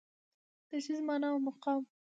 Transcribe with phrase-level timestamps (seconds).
[0.69, 1.81] د ښځې مانا او مقام